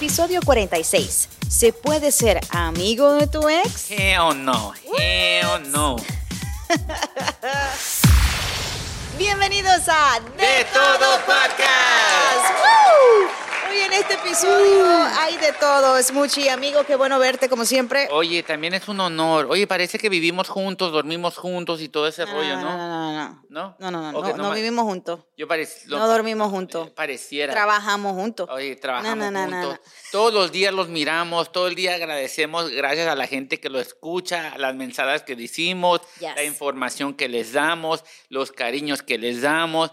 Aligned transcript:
Episodio 0.00 0.40
46. 0.40 1.28
¿Se 1.46 1.74
puede 1.74 2.10
ser 2.10 2.40
amigo 2.48 3.12
de 3.12 3.26
tu 3.26 3.46
ex? 3.50 3.90
Hell 3.90 4.32
no, 4.34 4.72
hell 4.98 5.70
no. 5.70 5.96
Bienvenidos 9.18 9.82
a 9.88 10.20
De 10.38 10.64
Todo 10.72 11.18
Podcast. 11.26 12.48
¡Woo! 12.48 13.49
Hoy 13.70 13.76
en 13.78 13.92
este 13.92 14.14
episodio 14.14 14.84
hay 15.18 15.36
de 15.36 15.52
todo. 15.52 16.02
Smoochie, 16.02 16.50
amigo, 16.50 16.82
qué 16.84 16.96
bueno 16.96 17.18
verte 17.20 17.48
como 17.48 17.64
siempre. 17.64 18.08
Oye, 18.10 18.42
también 18.42 18.74
es 18.74 18.88
un 18.88 18.98
honor. 18.98 19.46
Oye, 19.48 19.66
parece 19.68 19.96
que 19.98 20.08
vivimos 20.08 20.48
juntos, 20.48 20.90
dormimos 20.92 21.36
juntos 21.36 21.80
y 21.80 21.88
todo 21.88 22.08
ese 22.08 22.26
rollo, 22.26 22.56
¿no? 22.56 22.62
No, 22.76 22.76
no, 22.76 23.12
no. 23.12 23.44
¿No? 23.48 23.76
No, 23.78 23.90
no, 23.90 24.12
no. 24.12 24.18
Ok, 24.18 24.36
No, 24.36 24.48
no 24.48 24.52
vivimos 24.54 24.84
juntos. 24.84 25.20
Yo 25.36 25.46
lo- 25.86 25.98
No 25.98 26.08
dormimos 26.08 26.50
juntos. 26.50 26.88
eh, 26.88 26.92
Pareciera. 26.94 27.52
Trabajamos 27.52 28.14
juntos. 28.14 28.48
Oye, 28.50 28.74
trabajamos 28.76 29.16
No, 29.18 29.30
no, 29.30 29.46
no, 29.46 29.46
no, 29.46 29.66
juntos. 29.68 29.86
Todos 30.10 30.32
los 30.34 30.50
días 30.52 30.74
los 30.74 30.88
miramos, 30.88 31.52
todo 31.52 31.68
el 31.68 31.74
día 31.76 31.94
agradecemos 31.94 32.70
gracias 32.70 33.06
a 33.08 33.14
la 33.14 33.26
gente 33.28 33.60
que 33.60 33.68
lo 33.70 33.78
escucha, 33.80 34.52
a 34.52 34.58
las 34.58 34.74
mensajes 34.74 35.22
que 35.22 35.36
decimos, 35.36 36.00
Yes. 36.18 36.34
la 36.34 36.42
información 36.44 37.14
que 37.14 37.28
les 37.28 37.52
damos, 37.52 38.04
los 38.28 38.50
cariños 38.52 39.02
que 39.02 39.16
les 39.18 39.42
damos. 39.42 39.92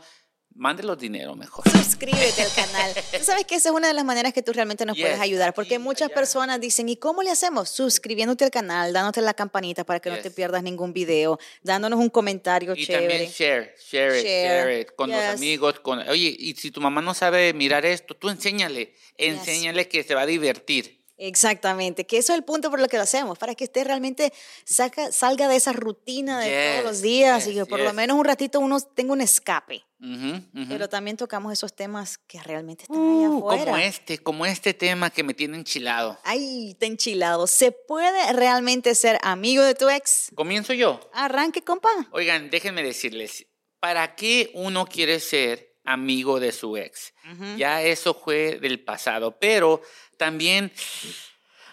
Mándelos 0.57 0.97
dinero 0.97 1.35
mejor. 1.35 1.63
Suscríbete 1.69 2.41
al 2.41 2.51
canal. 2.51 2.91
Tú 3.17 3.23
sabes 3.23 3.45
que 3.45 3.55
esa 3.55 3.69
es 3.69 3.75
una 3.75 3.87
de 3.89 3.93
las 3.93 4.03
maneras 4.03 4.33
que 4.33 4.41
tú 4.41 4.53
realmente 4.53 4.85
nos 4.85 4.95
Yes, 4.97 5.05
puedes 5.05 5.19
ayudar, 5.19 5.53
porque 5.53 5.77
muchas 5.77 6.07
allá. 6.07 6.15
personas 6.15 6.59
dicen, 6.59 6.89
¿y 6.89 6.97
cómo 6.97 7.21
le 7.21 7.29
hacemos? 7.29 7.69
Suscribiéndote 7.69 8.43
al 8.43 8.49
canal, 8.49 8.91
dándote 8.91 9.21
la 9.21 9.35
campanita 9.35 9.83
para 9.85 9.99
que 9.99 10.09
no 10.09 10.15
te 10.17 10.23
Yes. 10.23 10.33
pierdas 10.33 10.63
ningún 10.63 10.93
video, 10.93 11.37
dándonos 11.61 11.99
un 11.99 12.09
comentario 12.09 12.73
Y 12.75 12.85
chévere. 12.87 13.07
también 13.07 13.31
share, 13.31 13.75
share 13.79 14.17
it, 14.19 14.23
Share, 14.25 14.63
share 14.65 14.81
it 14.81 14.95
con 14.95 15.11
los 15.11 15.19
yes. 15.19 15.29
amigos. 15.35 15.79
Con, 15.81 15.99
oye, 16.09 16.35
y 16.39 16.55
si 16.55 16.71
tu 16.71 16.81
mamá 16.81 17.01
no 17.01 17.13
sabe 17.13 17.53
mirar 17.53 17.85
esto, 17.85 18.15
tú 18.15 18.29
enséñale, 18.29 18.95
enséñale 19.15 19.87
que 19.87 20.03
se 20.03 20.15
va 20.15 20.21
a 20.21 20.25
divertir. 20.25 20.96
Exactamente, 21.17 22.05
que 22.05 22.17
eso 22.17 22.31
es 22.33 22.37
el 22.37 22.43
punto 22.45 22.69
por 22.69 22.79
lo 22.79 22.87
que 22.87 22.97
lo 22.97 23.03
hacemos, 23.03 23.37
para 23.39 23.55
que 23.55 23.63
usted 23.65 23.85
realmente 23.85 24.31
saca, 24.65 25.11
salga 25.11 25.47
de 25.47 25.55
esa 25.55 25.73
rutina 25.73 26.39
de 26.39 26.49
Yes, 26.49 26.71
todos 26.81 26.83
los 26.93 27.01
días 27.01 27.47
y 27.47 27.53
que 27.55 27.65
por 27.65 27.79
lo 27.79 27.91
menos 27.93 28.17
un 28.17 28.23
ratito 28.25 28.59
uno 28.59 28.79
tenga 28.79 29.13
un 29.13 29.21
escape. 29.21 29.83
Ujú, 29.99 30.35
ujú. 30.53 30.65
Pero 30.69 30.87
también 30.89 31.17
tocamos 31.17 31.51
esos 31.53 31.75
temas 31.75 32.19
que 32.19 32.41
realmente 32.43 32.83
están 32.83 32.97
allá 32.97 33.29
Uh, 33.31 33.37
afuera. 33.49 33.65
como 33.65 33.77
este, 33.77 34.17
como 34.19 34.45
este 34.45 34.73
tema 34.75 35.09
que 35.09 35.23
me 35.23 35.33
tiene 35.33 35.57
enchilado. 35.57 36.19
Ay, 36.23 36.71
está 36.71 36.85
enchilado. 36.85 37.47
¿Se 37.47 37.71
puede 37.71 38.31
realmente 38.33 38.93
ser 38.93 39.17
amigo 39.23 39.63
de 39.63 39.73
tu 39.73 39.89
ex? 39.89 40.29
Comienzo 40.35 40.73
yo. 40.73 40.99
Arranque, 41.13 41.63
compa. 41.63 41.89
Oigan, 42.11 42.51
déjenme 42.51 42.83
decirles, 42.83 43.47
¿para 43.79 44.15
qué 44.15 44.51
uno 44.53 44.85
quiere 44.85 45.19
ser 45.19 45.66
amigo 45.87 46.39
de 46.39 46.51
su 46.51 46.77
ex? 46.77 47.13
Ya 47.55 47.81
eso 47.81 48.13
fue 48.13 48.59
del 48.59 48.79
pasado, 48.81 49.37
pero 49.39 49.81
también, 50.17 50.71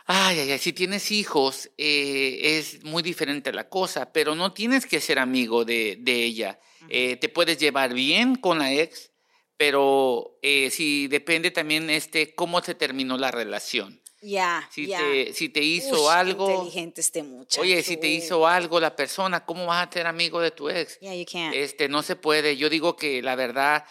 ay, 0.06 0.38
ay, 0.40 0.50
ay, 0.52 0.58
si 0.58 0.72
tienes 0.72 1.10
hijos, 1.10 1.70
eh, 1.76 2.58
es 2.58 2.82
muy 2.84 3.02
diferente 3.02 3.52
la 3.52 3.68
cosa, 3.68 4.12
pero 4.12 4.34
no 4.34 4.52
tienes 4.52 4.86
que 4.86 5.00
ser 5.00 5.18
amigo 5.18 5.64
de, 5.64 5.96
de 6.00 6.24
ella. 6.24 6.60
Eh, 6.88 7.16
te 7.16 7.28
puedes 7.28 7.58
llevar 7.58 7.92
bien 7.92 8.36
con 8.36 8.58
la 8.58 8.72
ex, 8.72 9.10
pero 9.56 10.38
eh, 10.42 10.70
si 10.70 11.08
depende 11.08 11.50
también 11.50 11.90
este, 11.90 12.34
cómo 12.34 12.62
se 12.62 12.74
terminó 12.74 13.16
la 13.18 13.30
relación. 13.30 14.00
Ya, 14.20 14.66
Si, 14.72 14.86
ya. 14.86 14.98
te, 15.00 15.32
si 15.34 15.50
te 15.50 15.60
hizo 15.60 16.10
algo... 16.10 16.50
inteligente 16.50 17.02
este 17.02 17.22
muchacho. 17.22 17.60
Oye, 17.60 17.82
si 17.82 17.98
te 17.98 18.08
hizo 18.08 18.46
algo 18.46 18.80
la 18.80 18.96
persona, 18.96 19.44
¿cómo 19.44 19.66
vas 19.66 19.86
a 19.86 19.92
ser 19.92 20.06
amigo 20.06 20.40
de 20.40 20.50
tu 20.50 20.70
ex? 20.70 20.98
Yeah, 21.00 21.14
you 21.14 21.26
can't. 21.30 21.54
Este, 21.54 21.88
no 21.90 22.02
se 22.02 22.16
puede. 22.16 22.56
Yo 22.56 22.70
digo 22.70 22.96
que 22.96 23.20
la 23.20 23.34
verdad 23.36 23.84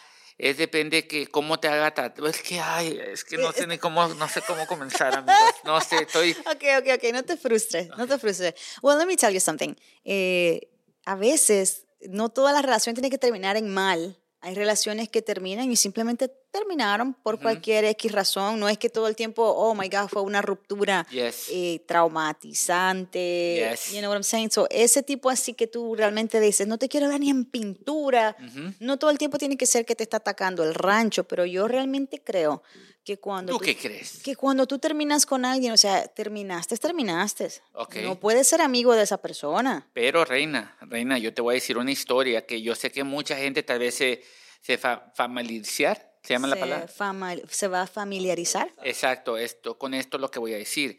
es 0.43 0.57
depende 0.57 1.07
que 1.07 1.27
cómo 1.27 1.57
te 1.57 1.69
haga 1.69 1.93
tratar. 1.93 2.25
Es 2.27 2.41
que, 2.41 2.59
ay, 2.59 2.99
es 3.01 3.23
que 3.23 3.37
no 3.37 3.53
sé 3.53 3.65
ni 3.65 3.77
cómo, 3.77 4.09
no 4.09 4.27
sé 4.27 4.41
cómo 4.45 4.67
comenzar, 4.67 5.15
amigos. 5.17 5.37
No 5.63 5.79
sé, 5.79 6.03
estoy... 6.03 6.31
Ok, 6.31 6.63
ok, 6.79 6.87
ok, 6.95 7.13
no 7.13 7.23
te 7.23 7.37
frustres, 7.37 7.87
no 7.97 8.05
te 8.05 8.19
frustres. 8.19 8.53
Well, 8.81 8.97
let 8.97 9.05
me 9.05 9.15
tell 9.15 9.33
you 9.33 9.39
something. 9.39 9.73
Eh, 10.03 10.69
a 11.05 11.15
veces, 11.15 11.85
no 12.09 12.27
toda 12.27 12.51
la 12.51 12.61
relación 12.61 12.93
tiene 12.93 13.09
que 13.09 13.17
terminar 13.17 13.55
en 13.55 13.73
mal. 13.73 14.19
Hay 14.45 14.55
relaciones 14.55 15.07
que 15.07 15.21
terminan 15.21 15.71
y 15.71 15.77
simplemente 15.77 16.27
terminaron 16.51 17.13
por 17.13 17.39
cualquier 17.39 17.85
X 17.85 18.11
razón. 18.11 18.59
No 18.59 18.67
es 18.67 18.77
que 18.77 18.89
todo 18.89 19.07
el 19.07 19.15
tiempo, 19.15 19.41
oh 19.41 19.73
my 19.73 19.87
God, 19.87 20.09
fue 20.09 20.21
una 20.21 20.41
ruptura 20.41 21.07
Yes. 21.09 21.47
eh, 21.49 21.81
traumatizante. 21.87 23.69
Yes. 23.71 23.91
You 23.93 23.99
know 23.99 24.09
what 24.09 24.17
I'm 24.17 24.23
saying? 24.23 24.51
So, 24.51 24.67
ese 24.69 25.01
tipo 25.03 25.29
así 25.29 25.53
que 25.53 25.67
tú 25.67 25.95
realmente 25.95 26.39
dices, 26.39 26.67
no 26.67 26.77
te 26.77 26.89
quiero 26.89 27.07
ver 27.07 27.19
ni 27.21 27.29
en 27.29 27.45
pintura. 27.45 28.35
No 28.79 28.97
todo 28.99 29.11
el 29.11 29.17
tiempo 29.17 29.37
tiene 29.37 29.57
que 29.57 29.65
ser 29.65 29.85
que 29.85 29.95
te 29.95 30.03
está 30.03 30.17
atacando 30.17 30.63
el 30.63 30.73
rancho, 30.75 31.23
pero 31.23 31.45
yo 31.45 31.67
realmente 31.67 32.21
creo 32.21 32.63
que 33.03 33.19
cuando 33.19 33.51
¿Tú 33.53 33.59
qué 33.59 33.75
crees? 33.75 34.21
que 34.23 34.35
cuando 34.35 34.65
tú 34.65 34.79
terminas 34.79 35.25
con 35.25 35.43
alguien, 35.45 35.73
o 35.73 35.77
sea, 35.77 36.07
terminaste, 36.07 36.77
terminaste. 36.77 37.49
Ok. 37.73 37.97
No 37.97 38.19
puedes 38.19 38.47
ser 38.47 38.61
amigo 38.61 38.93
de 38.95 39.03
esa 39.03 39.17
persona. 39.21 39.87
Pero, 39.93 40.23
Reina, 40.25 40.77
Reina, 40.81 41.17
yo 41.17 41.33
te 41.33 41.41
voy 41.41 41.53
a 41.53 41.55
decir 41.55 41.77
una 41.77 41.91
historia 41.91 42.45
que 42.45 42.61
yo 42.61 42.75
sé 42.75 42.91
que 42.91 43.03
mucha 43.03 43.35
gente 43.35 43.61
tal 43.63 43.79
vez 43.79 43.95
se, 43.95 44.23
se 44.61 44.77
fa- 44.77 45.11
familiarizar, 45.15 46.13
¿se 46.23 46.33
llama 46.33 46.47
la 46.47 46.55
palabra? 46.55 46.87
fama- 46.87 47.35
se 47.49 47.67
va 47.67 47.81
a 47.81 47.87
familiarizar. 47.87 48.71
Exacto, 48.83 49.37
esto, 49.37 49.77
con 49.77 49.93
esto 49.93 50.17
lo 50.17 50.31
que 50.31 50.39
voy 50.39 50.53
a 50.53 50.57
decir. 50.57 50.97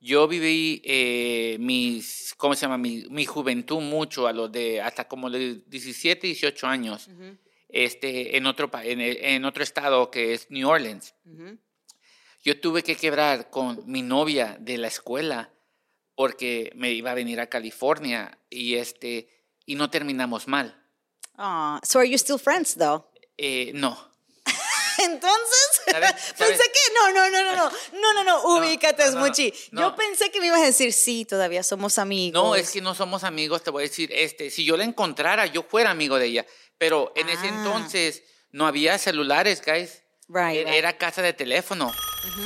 Yo 0.00 0.26
viví 0.26 0.82
eh, 0.84 1.56
mis, 1.60 2.34
¿cómo 2.36 2.54
se 2.54 2.62
llama? 2.62 2.78
Mi, 2.78 3.04
mi 3.10 3.24
juventud 3.26 3.80
mucho, 3.80 4.26
a 4.26 4.32
los 4.32 4.50
de 4.50 4.80
hasta 4.82 5.06
como 5.06 5.30
de 5.30 5.62
17, 5.66 6.26
18 6.26 6.66
años, 6.66 7.08
este, 7.74 8.36
en, 8.36 8.46
otro, 8.46 8.70
en, 8.82 9.00
en 9.00 9.44
otro 9.44 9.64
estado 9.64 10.08
que 10.08 10.32
es 10.32 10.48
New 10.48 10.68
Orleans. 10.68 11.12
Yo 12.44 12.60
tuve 12.60 12.84
que 12.84 12.94
quebrar 12.94 13.50
con 13.50 13.82
mi 13.90 14.00
novia 14.00 14.56
de 14.60 14.78
la 14.78 14.86
escuela 14.86 15.52
porque 16.14 16.70
me 16.76 16.92
iba 16.92 17.10
a 17.10 17.14
venir 17.14 17.40
a 17.40 17.48
California 17.48 18.38
y, 18.48 18.76
este, 18.76 19.28
y 19.66 19.74
no 19.74 19.90
terminamos 19.90 20.46
mal. 20.46 20.80
Ah, 21.36 21.80
so 21.82 21.98
are 21.98 22.08
you 22.08 22.16
still 22.16 22.38
friends 22.38 22.76
though? 22.76 23.10
Eh, 23.36 23.72
no. 23.74 23.98
Entonces, 25.04 25.68
¿Sabes? 25.90 26.12
pensé 26.38 26.56
¿Sabes? 26.56 26.58
que 26.58 26.94
no, 26.94 27.12
no, 27.12 27.30
no, 27.30 27.42
no, 27.42 27.56
no, 27.56 27.72
no, 28.00 28.12
no, 28.12 28.24
no, 28.24 28.42
ubícate, 28.58 29.04
no, 29.06 29.10
no, 29.12 29.20
no, 29.20 29.26
Smuchi. 29.26 29.50
Yo 29.52 29.80
no. 29.80 29.96
pensé 29.96 30.30
que 30.30 30.40
me 30.40 30.46
ibas 30.48 30.60
a 30.60 30.66
decir, 30.66 30.92
sí, 30.92 31.24
todavía 31.24 31.62
somos 31.62 31.98
amigos. 31.98 32.42
No, 32.42 32.54
es 32.54 32.70
que 32.70 32.80
no 32.80 32.94
somos 32.94 33.24
amigos, 33.24 33.62
te 33.62 33.70
voy 33.70 33.84
a 33.84 33.88
decir, 33.88 34.10
este, 34.12 34.50
si 34.50 34.64
yo 34.64 34.76
la 34.76 34.84
encontrara, 34.84 35.46
yo 35.46 35.62
fuera 35.62 35.90
amigo 35.90 36.18
de 36.18 36.26
ella, 36.26 36.46
pero 36.78 37.12
en 37.16 37.28
ese 37.28 37.46
Ah. 37.46 37.54
entonces 37.58 38.22
no 38.52 38.66
había 38.66 38.98
celulares, 38.98 39.62
guys. 39.64 40.02
Right, 40.28 40.56
Era- 40.60 40.70
right. 40.70 40.78
Era 40.78 40.96
casa 40.96 41.20
de 41.22 41.32
teléfono. 41.32 41.92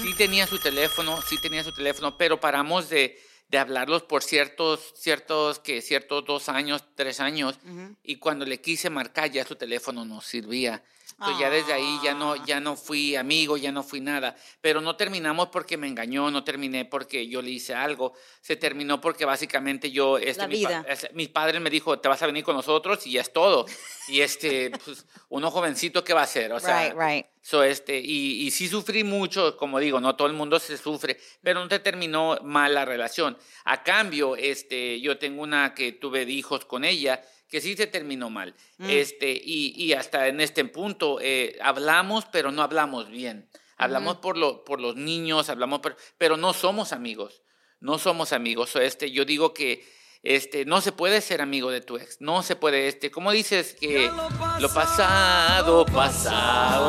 Sí 0.02 0.12
tenía 0.14 0.46
su 0.48 0.58
teléfono, 0.58 1.22
sí 1.22 1.38
tenía 1.40 1.62
su 1.62 1.72
teléfono, 1.72 2.18
pero 2.18 2.40
paramos 2.40 2.88
de, 2.88 3.22
de 3.46 3.58
hablarlos 3.58 4.02
por 4.02 4.24
ciertos, 4.24 4.92
ciertos, 4.96 5.60
que 5.60 5.80
ciertos 5.82 6.24
dos 6.24 6.48
años, 6.48 6.82
tres 6.96 7.20
años, 7.20 7.56
y 8.02 8.16
cuando 8.16 8.44
le 8.44 8.60
quise 8.60 8.90
marcar 8.90 9.30
ya 9.30 9.44
su 9.46 9.54
teléfono 9.54 10.04
no 10.04 10.20
servía. 10.20 10.82
Entonces 11.20 11.40
ya 11.40 11.50
desde 11.50 11.72
ahí 11.72 11.98
ya 12.04 12.14
no, 12.14 12.36
ya 12.46 12.60
no 12.60 12.76
fui 12.76 13.16
amigo, 13.16 13.56
ya 13.56 13.72
no 13.72 13.82
fui 13.82 14.00
nada. 14.00 14.36
Pero 14.60 14.80
no 14.80 14.94
terminamos 14.94 15.48
porque 15.48 15.76
me 15.76 15.88
engañó, 15.88 16.30
no 16.30 16.44
terminé 16.44 16.84
porque 16.84 17.26
yo 17.26 17.42
le 17.42 17.50
hice 17.50 17.74
algo. 17.74 18.12
Se 18.40 18.54
terminó 18.54 19.00
porque 19.00 19.24
básicamente 19.24 19.90
yo, 19.90 20.16
este, 20.18 20.42
La 20.42 20.46
mi, 20.48 20.54
vida. 20.58 20.84
es- 20.88 21.08
mi 21.14 21.26
padre 21.26 21.58
me 21.58 21.70
dijo, 21.70 21.98
te 21.98 22.06
vas 22.08 22.22
a 22.22 22.26
venir 22.26 22.44
con 22.44 22.54
nosotros 22.54 23.04
y 23.06 23.12
ya 23.12 23.20
es 23.22 23.32
todo. 23.32 23.66
Y 24.06 24.20
este, 24.20 24.70
pues, 24.84 25.06
uno 25.28 25.50
jovencito, 25.50 26.04
¿qué 26.04 26.14
va 26.14 26.20
a 26.20 26.24
hacer? 26.24 26.52
O 26.52 26.60
sea, 26.60 26.90
Right, 26.92 26.96
right. 26.98 27.26
So, 27.42 27.64
este, 27.64 27.98
y, 27.98 28.42
y 28.46 28.50
sí 28.52 28.68
sufrí 28.68 29.02
mucho, 29.04 29.56
como 29.56 29.80
digo, 29.80 30.00
no 30.00 30.14
todo 30.16 30.28
el 30.28 30.34
mundo 30.34 30.58
se 30.60 30.76
sufre, 30.76 31.18
pero 31.42 31.60
no 31.60 31.66
te 31.68 31.78
terminó 31.80 32.38
mal 32.44 32.74
la 32.74 32.84
relación. 32.84 33.36
A 33.64 33.82
cambio, 33.82 34.36
este, 34.36 35.00
yo 35.00 35.18
tengo 35.18 35.42
una 35.42 35.74
que 35.74 35.92
tuve 35.92 36.22
hijos 36.24 36.64
con 36.66 36.84
ella, 36.84 37.22
que 37.48 37.60
sí 37.60 37.76
se 37.76 37.86
terminó 37.86 38.30
mal. 38.30 38.54
Este, 38.80 39.30
y, 39.32 39.72
y 39.76 39.92
hasta 39.94 40.28
en 40.28 40.40
este 40.40 40.64
punto 40.66 41.18
eh, 41.20 41.56
hablamos, 41.62 42.24
pero 42.26 42.52
no 42.52 42.62
hablamos 42.62 43.08
bien. 43.10 43.48
Hablamos 43.76 44.16
por, 44.16 44.36
lo, 44.36 44.64
por 44.64 44.80
los 44.80 44.96
niños, 44.96 45.48
hablamos, 45.48 45.78
por- 45.80 45.96
pero 46.18 46.36
no 46.36 46.52
somos 46.52 46.92
amigos. 46.92 47.42
No 47.80 47.96
somos 47.98 48.32
amigos. 48.32 48.70
So, 48.70 48.80
este, 48.80 49.12
yo 49.12 49.24
digo 49.24 49.54
que 49.54 49.86
este, 50.24 50.64
no 50.64 50.80
se 50.80 50.90
puede 50.90 51.20
ser 51.20 51.40
amigo 51.40 51.70
de 51.70 51.80
tu 51.80 51.96
ex. 51.96 52.20
No 52.20 52.42
se 52.42 52.56
puede, 52.56 52.88
este, 52.88 53.12
¿cómo 53.12 53.30
dices 53.30 53.76
que 53.80 54.10
lo 54.58 54.74
pasado, 54.74 55.86
pasado 55.86 56.80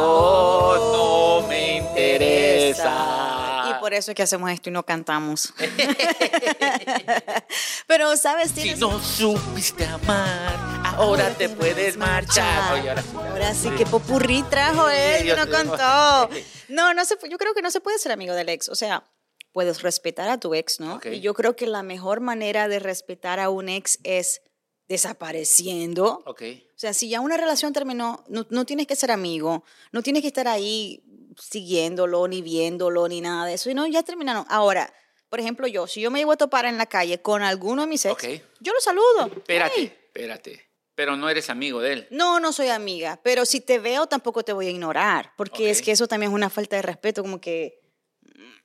no 1.42 1.48
me 1.48 1.78
interesa? 1.78 3.29
Y 3.90 3.92
por 3.92 3.96
eso 3.96 4.12
es 4.12 4.16
que 4.16 4.22
hacemos 4.22 4.52
esto 4.52 4.70
y 4.70 4.72
no 4.72 4.86
cantamos. 4.86 5.52
Pero, 7.88 8.16
¿sabes? 8.18 8.52
Si 8.52 8.62
Tienes- 8.62 8.78
no 8.78 9.00
supiste 9.00 9.84
amar, 9.84 10.56
ahora 10.84 11.34
te 11.36 11.50
puedes 11.50 11.98
marchar. 11.98 12.74
Oye, 12.74 12.88
ahora 12.90 13.02
sí. 13.02 13.10
Ahora 13.16 13.54
sí, 13.56 13.70
que 13.72 13.88
popurrí 13.88 14.44
trajo 14.44 14.88
él, 14.90 15.24
Dios 15.24 15.40
no 15.40 15.50
contó. 15.52 16.30
No, 16.68 16.94
no 16.94 17.04
se, 17.04 17.16
yo 17.32 17.40
creo 17.40 17.56
que 17.56 17.64
no 17.64 17.72
se 17.72 17.82
puede 17.82 17.98
ser 17.98 18.12
amigo 18.12 18.36
del 18.36 18.50
ex. 18.50 18.70
O 18.70 18.76
sea, 18.76 19.10
puedes 19.54 19.82
respetar 19.82 20.30
a 20.30 20.40
tu 20.40 20.54
ex, 20.54 20.80
¿no? 20.80 20.98
Ok. 20.98 21.08
Y 21.08 21.22
yo 21.22 21.34
creo 21.34 21.56
que 21.56 21.66
la 21.66 21.82
mejor 21.82 22.20
manera 22.20 22.68
de 22.68 22.78
respetar 22.78 23.40
a 23.40 23.50
un 23.50 23.70
ex 23.70 23.98
es 24.04 24.44
desapareciendo. 24.88 26.22
Ok. 26.28 26.44
O 26.76 26.80
sea, 26.80 26.94
si 26.94 27.10
ya 27.10 27.22
una 27.22 27.38
relación 27.38 27.74
terminó, 27.74 28.24
no, 28.28 28.46
no 28.52 28.66
tienes 28.66 28.86
que 28.86 28.96
ser 28.96 29.10
amigo, 29.10 29.64
no 29.92 30.04
tienes 30.04 30.22
que 30.22 30.28
estar 30.28 30.48
ahí 30.48 31.02
siguiéndolo, 31.38 32.28
ni 32.28 32.42
viéndolo, 32.42 33.08
ni 33.08 33.22
nada 33.22 33.46
de 33.46 33.54
eso. 33.54 33.70
Y 33.70 33.74
no, 33.74 33.86
ya 33.88 34.04
terminaron. 34.04 34.46
Ahora, 34.50 34.94
por 35.30 35.40
ejemplo, 35.40 35.68
yo, 35.68 35.88
si 35.88 36.02
yo 36.02 36.12
me 36.12 36.20
llevo 36.20 36.32
a 36.32 36.38
topar 36.38 36.66
en 36.66 36.78
la 36.78 36.86
calle 36.88 37.22
con 37.22 37.42
alguno 37.44 37.84
de 37.84 37.88
mis 37.88 38.06
ex, 38.06 38.14
Ok. 38.14 38.24
yo 38.60 38.74
lo 38.74 38.80
saludo. 38.82 39.28
Espérate, 39.38 39.74
Hey. 39.78 39.94
espérate. 40.08 40.66
Pero 40.96 41.16
no 41.16 41.30
eres 41.30 41.50
amigo 41.50 41.80
de 41.80 41.94
él. 41.94 42.08
No, 42.12 42.40
no 42.42 42.52
soy 42.52 42.68
amiga, 42.68 43.22
pero 43.24 43.46
si 43.46 43.62
te 43.62 43.80
veo 43.80 44.08
tampoco 44.08 44.44
te 44.44 44.52
voy 44.52 44.68
a 44.68 44.72
ignorar, 44.72 45.32
porque 45.38 45.70
es 45.70 45.80
Ok. 45.80 45.86
que 45.86 45.92
eso 45.94 46.08
también 46.08 46.32
es 46.32 46.36
una 46.36 46.50
falta 46.50 46.76
de 46.76 46.82
respeto, 46.82 47.22
como 47.22 47.40
que, 47.40 47.80
mm, 48.22 48.58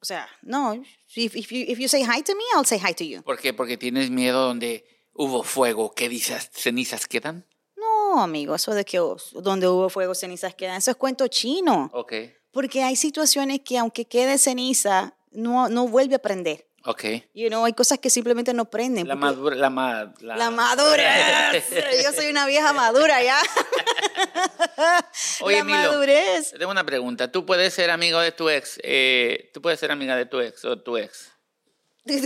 o 0.00 0.04
sea, 0.04 0.26
no, 0.42 0.74
if, 1.14 1.36
if 1.36 1.48
you, 1.50 1.64
if 1.68 1.78
you 1.78 1.88
say 1.88 2.02
hi 2.02 2.22
to 2.22 2.34
me, 2.34 2.42
I'll 2.56 2.64
say 2.64 2.78
hi 2.78 2.94
to 2.94 3.04
you. 3.04 3.22
¿Por 3.22 3.38
qué? 3.38 3.52
Porque 3.52 3.76
tienes 3.76 4.08
miedo 4.08 4.46
donde 4.46 4.86
hubo 5.12 5.42
fuego, 5.42 5.92
¿qué? 5.94 6.08
¿Cenizas 6.52 7.06
quedan? 7.06 7.44
No, 8.14 8.22
amigo, 8.22 8.54
eso 8.54 8.72
de 8.74 8.84
que 8.84 8.98
donde 9.32 9.66
hubo 9.68 9.88
fuego, 9.88 10.14
cenizas 10.14 10.54
quedan, 10.54 10.76
eso 10.76 10.90
es 10.92 10.96
cuento 10.96 11.26
chino, 11.28 11.90
Ok, 11.92 12.12
porque 12.52 12.82
hay 12.84 12.94
situaciones 12.96 13.60
que 13.64 13.76
aunque 13.78 14.04
quede 14.04 14.38
ceniza, 14.38 15.14
no, 15.32 15.68
no 15.68 15.88
vuelve 15.88 16.14
a 16.14 16.18
prender. 16.20 16.66
ok. 16.84 17.04
You 17.34 17.48
know, 17.48 17.64
hay 17.64 17.72
cosas 17.72 17.98
que 17.98 18.10
simplemente 18.10 18.54
no 18.54 18.66
prenden. 18.66 19.08
La 19.08 19.16
madura, 19.16 19.56
la, 19.56 19.70
ma- 19.70 20.14
la, 20.20 20.36
La 20.36 20.50
madurez. 20.50 21.64
Yo 22.04 22.12
soy 22.12 22.26
una 22.30 22.46
vieja 22.46 22.72
madura 22.72 23.20
ya. 23.22 23.38
Oye, 25.40 25.58
la 25.58 25.64
Milo. 25.64 25.78
madurez. 25.78 26.52
Tengo 26.58 26.70
una 26.70 26.84
pregunta. 26.84 27.30
¿Tú 27.32 27.44
puedes 27.46 27.74
ser 27.74 27.90
amigo 27.90 28.20
de 28.20 28.32
tu 28.32 28.48
ex? 28.48 28.78
Eh, 28.82 29.50
¿Tú 29.52 29.60
puedes 29.62 29.80
ser 29.80 29.90
amiga 29.90 30.14
de 30.16 30.26
tu 30.26 30.40
ex 30.40 30.64
o 30.64 30.78
tu 30.80 30.96
ex? 30.96 31.32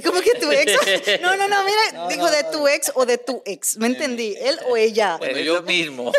¿Cómo 0.04 0.20
que 0.20 0.34
tu 0.40 0.50
ex? 0.50 0.72
No, 1.22 1.36
no, 1.36 1.48
no, 1.48 1.56
mira, 1.64 2.08
dijo 2.08 2.28
de 2.30 2.44
tu 2.52 2.66
ex 2.68 2.90
o 2.94 3.06
de 3.06 3.18
tu 3.18 3.42
ex. 3.46 3.76
¿Me 3.78 3.86
entendí? 3.86 4.34
Él 4.38 4.58
o 4.68 4.76
ella. 4.76 5.16
Bueno, 5.18 5.38
yo- 5.40 5.62
mismo. 5.62 6.12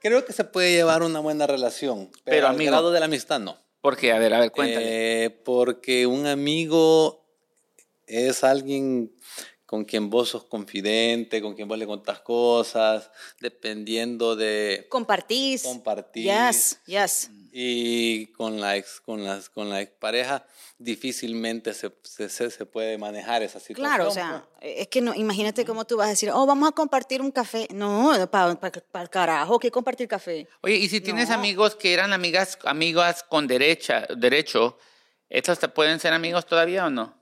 Creo 0.00 0.24
que 0.24 0.32
se 0.32 0.44
puede 0.44 0.72
llevar 0.72 1.02
una 1.02 1.18
buena 1.20 1.46
relación, 1.46 2.08
pero, 2.12 2.20
Pero, 2.24 2.46
al 2.48 2.54
amigo. 2.54 2.70
grado 2.70 2.90
de 2.92 3.00
la 3.00 3.06
amistad 3.06 3.40
no. 3.40 3.58
¿Por 3.80 3.96
qué? 3.96 4.12
A 4.12 4.18
ver, 4.18 4.32
a 4.34 4.40
ver, 4.40 4.52
cuéntale. 4.52 5.24
Eh, 5.24 5.30
porque 5.30 6.06
un 6.06 6.26
amigo 6.26 7.24
es 8.06 8.44
alguien 8.44 9.12
con 9.66 9.84
quien 9.84 10.08
vos 10.08 10.30
sos 10.30 10.44
confidente, 10.44 11.42
con 11.42 11.54
quien 11.54 11.68
vos 11.68 11.76
le 11.78 11.86
contás 11.86 12.20
cosas, 12.20 13.10
dependiendo 13.40 14.34
de 14.36 14.86
Compartís. 14.88 15.62
compartir. 15.64 16.24
Yes, 16.24 16.80
yes. 16.86 17.30
Y 17.52 18.26
con 18.32 18.60
la 18.60 18.76
ex, 18.76 19.00
con 19.00 19.24
las, 19.24 19.48
con 19.48 19.70
la 19.70 19.80
expareja 19.80 20.44
difícilmente 20.78 21.72
se, 21.74 21.90
se, 22.02 22.28
se- 22.28 22.66
puede 22.66 22.98
manejar 22.98 23.42
esa 23.42 23.58
situación. 23.58 23.96
Claro, 23.96 24.08
o 24.08 24.12
sea, 24.12 24.46
es 24.60 24.88
que 24.88 25.00
no, 25.00 25.14
imagínate 25.14 25.64
cómo 25.64 25.84
tú 25.86 25.96
vas 25.96 26.08
a 26.08 26.10
decir, 26.10 26.30
oh, 26.30 26.46
vamos 26.46 26.68
a 26.68 26.72
compartir 26.72 27.20
un 27.22 27.30
café. 27.30 27.66
No, 27.72 28.12
para 28.30 28.50
el 28.50 29.10
carajo, 29.10 29.58
¿qué 29.58 29.70
compartir 29.70 30.08
café? 30.08 30.46
Oye, 30.60 30.76
y 30.76 30.88
si 30.88 31.00
tienes 31.00 31.28
no. 31.30 31.34
amigos 31.36 31.74
que 31.74 31.92
eran 31.92 32.12
amigas, 32.12 32.58
amigas 32.64 33.22
con 33.22 33.46
derecha, 33.46 34.06
derecho, 34.16 34.78
¿estos 35.28 35.58
te 35.58 35.68
pueden 35.68 36.00
ser 36.00 36.12
amigos 36.12 36.46
todavía 36.46 36.86
o 36.86 36.90
no? 36.90 37.16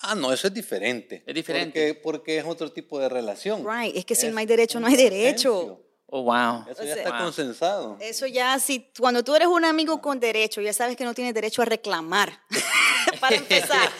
Ah, 0.00 0.14
no, 0.14 0.32
eso 0.32 0.48
es 0.48 0.54
diferente. 0.54 1.22
Es 1.26 1.34
diferente. 1.34 1.94
Porque, 1.94 2.00
porque 2.02 2.38
es 2.38 2.44
otro 2.44 2.70
tipo 2.72 2.98
de 2.98 3.08
relación. 3.08 3.64
Right, 3.66 3.96
es 3.96 4.04
que 4.04 4.14
si 4.14 4.26
Es 4.26 4.32
no 4.32 4.38
hay 4.38 4.46
derecho, 4.46 4.78
no 4.78 4.86
hay 4.86 4.96
derecho. 4.96 5.83
Oh, 6.16 6.22
wow. 6.22 6.64
Eso 6.70 6.82
O 6.82 6.84
ya 6.84 6.94
sea- 6.94 7.02
está 7.02 7.10
Wow. 7.16 7.22
consensado. 7.24 7.96
Eso 7.98 8.26
ya, 8.28 8.56
si 8.60 8.88
cuando 8.96 9.24
tú 9.24 9.34
eres 9.34 9.48
un 9.48 9.64
amigo 9.64 10.00
con 10.00 10.20
derecho, 10.20 10.60
ya 10.60 10.72
sabes 10.72 10.96
que 10.96 11.02
no 11.04 11.12
tienes 11.12 11.34
derecho 11.34 11.60
a 11.60 11.64
reclamar. 11.64 12.38
Para 13.20 13.34
empezar, 13.34 13.90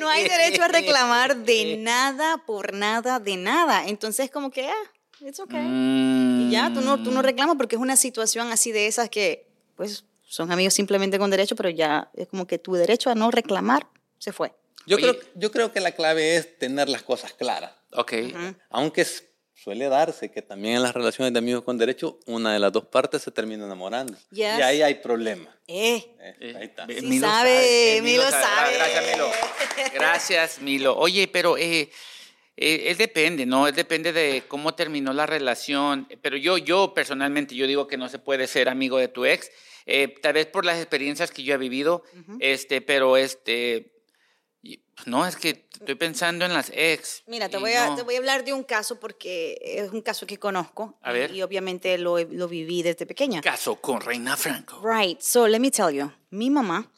no 0.00 0.08
hay 0.08 0.28
derecho 0.28 0.64
a 0.64 0.68
reclamar 0.68 1.36
de 1.36 1.76
nada, 1.76 2.38
por 2.44 2.72
nada, 2.74 3.20
de 3.20 3.36
nada. 3.36 3.86
Entonces, 3.86 4.32
como 4.32 4.50
que, 4.50 4.66
ah, 4.68 4.90
it's 5.20 5.38
okay. 5.38 5.60
Mm. 5.60 6.48
Y 6.48 6.50
ya, 6.50 6.72
tú 6.74 6.80
no, 6.80 7.00
tú 7.00 7.12
no 7.12 7.22
reclamas 7.22 7.54
porque 7.56 7.76
es 7.76 7.80
una 7.82 7.94
situación 7.96 8.50
así 8.50 8.72
de 8.72 8.88
esas 8.88 9.08
que, 9.08 9.46
pues, 9.76 10.04
son 10.26 10.50
amigos 10.50 10.74
simplemente 10.74 11.20
con 11.20 11.30
derecho, 11.30 11.54
pero 11.54 11.68
ya 11.70 12.10
es 12.14 12.26
como 12.26 12.48
que 12.48 12.58
tu 12.58 12.74
derecho 12.74 13.10
a 13.10 13.14
no 13.14 13.30
reclamar 13.30 13.86
se 14.18 14.32
fue. 14.32 14.52
Yo, 14.86 14.96
Oye. 14.96 15.08
creo, 15.18 15.22
yo 15.36 15.52
creo 15.52 15.72
que 15.72 15.78
la 15.78 15.92
clave 15.92 16.34
es 16.36 16.58
tener 16.58 16.88
las 16.88 17.02
cosas 17.02 17.32
claras. 17.32 17.72
Ok. 17.92 18.12
Aunque 18.70 19.02
s- 19.02 19.29
suele 19.62 19.88
darse 19.88 20.30
que 20.30 20.42
también 20.42 20.76
en 20.76 20.82
las 20.82 20.94
relaciones 20.94 21.32
de 21.32 21.38
amigos 21.38 21.62
con 21.64 21.76
derecho, 21.76 22.18
una 22.26 22.52
de 22.52 22.58
las 22.58 22.72
dos 22.72 22.86
partes 22.86 23.22
se 23.22 23.30
termina 23.30 23.64
enamorando. 23.66 24.14
Yes. 24.30 24.58
Y 24.58 24.62
ahí 24.62 24.82
hay 24.82 24.94
problema. 24.94 25.54
Eh, 25.66 26.04
Eh, 26.40 26.54
ahí 26.56 26.64
está. 26.64 26.84
eh, 26.88 26.96
Sí 27.00 27.06
Milo 27.06 27.26
sabe, 27.26 27.96
eh, 27.96 28.02
Milo 28.02 28.22
sabe. 28.30 28.74
Gracias, 28.76 29.04
Milo. 29.12 29.30
Gracias, 29.94 30.60
Milo. 30.60 30.96
Oye, 30.98 31.28
pero 31.28 31.56
eh, 31.58 31.90
eh, 32.56 32.84
él 32.88 32.96
depende, 32.96 33.46
¿no? 33.46 33.66
Él 33.68 33.74
depende 33.74 34.12
de 34.12 34.44
cómo 34.48 34.74
terminó 34.74 35.12
la 35.12 35.26
relación. 35.26 36.08
Pero 36.22 36.36
yo, 36.36 36.58
yo 36.58 36.92
personalmente, 36.94 37.54
yo 37.54 37.66
digo 37.66 37.86
que 37.86 37.96
no 37.96 38.08
se 38.08 38.18
puede 38.18 38.46
ser 38.46 38.68
amigo 38.68 38.98
de 38.98 39.08
tu 39.08 39.24
ex. 39.24 39.50
eh, 39.86 40.08
tal 40.22 40.34
vez 40.34 40.46
por 40.46 40.64
las 40.64 40.76
experiencias 40.78 41.30
que 41.30 41.42
yo 41.42 41.54
he 41.54 41.58
vivido, 41.58 42.04
este, 42.38 42.80
pero 42.80 43.16
este, 43.16 43.89
no, 45.06 45.26
es 45.26 45.36
que 45.36 45.68
estoy 45.72 45.94
pensando 45.94 46.44
en 46.44 46.52
las 46.52 46.70
ex. 46.74 47.22
Mira, 47.26 47.48
te 47.48 47.58
voy, 47.58 47.72
a, 47.72 47.94
te 47.94 48.02
voy 48.02 48.14
a 48.16 48.18
hablar 48.18 48.44
de 48.44 48.52
un 48.52 48.62
caso 48.62 48.98
porque 49.00 49.58
es 49.62 49.90
un 49.92 50.02
caso 50.02 50.26
que 50.26 50.38
conozco. 50.38 50.98
A 51.02 51.10
y- 51.10 51.14
ver. 51.14 51.34
Y, 51.34 51.42
obviamente 51.42 51.96
lo, 51.98 52.18
lo 52.18 52.48
viví 52.48 52.82
desde 52.82 53.06
pequeña. 53.06 53.40
Caso 53.40 53.76
con 53.76 54.00
Reina 54.00 54.36
Franco. 54.36 54.80
Right. 54.82 55.20
So 55.20 55.46
let 55.48 55.60
me 55.60 55.70
tell 55.70 55.90
you. 55.94 56.10
Mi 56.30 56.50
mamá, 56.50 56.90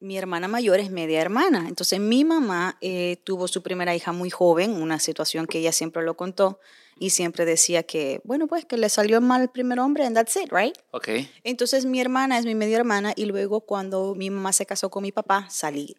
mi 0.00 0.18
hermana 0.18 0.48
mayor 0.48 0.80
es 0.80 0.90
media 0.90 1.20
hermana. 1.20 1.66
Entonces 1.68 2.00
mi 2.00 2.24
mamá 2.24 2.76
eh, 2.80 3.16
tuvo 3.24 3.48
su 3.48 3.62
primera 3.62 3.94
hija 3.94 4.12
muy 4.12 4.30
joven, 4.30 4.72
una 4.80 4.98
situación 4.98 5.46
que 5.46 5.58
ella 5.58 5.72
siempre 5.72 6.02
lo 6.02 6.16
contó 6.16 6.60
y 6.98 7.10
siempre 7.10 7.44
decía 7.44 7.82
que, 7.82 8.20
bueno, 8.24 8.46
pues 8.46 8.64
que 8.64 8.78
le 8.78 8.88
salió 8.88 9.20
mal 9.20 9.42
el 9.42 9.48
primer 9.48 9.78
hombre 9.80 10.04
and 10.04 10.16
that's 10.16 10.34
it, 10.36 10.50
right? 10.50 10.76
Ok. 10.92 11.08
Entonces 11.44 11.84
mi 11.84 12.00
hermana 12.00 12.38
es 12.38 12.46
mi 12.46 12.54
media 12.54 12.78
hermana 12.78 13.12
y 13.14 13.26
luego 13.26 13.60
cuando 13.60 14.14
mi 14.14 14.30
mamá 14.30 14.52
se 14.52 14.64
casó 14.64 14.90
con 14.90 15.02
mi 15.02 15.12
papá 15.12 15.46
salí, 15.50 15.96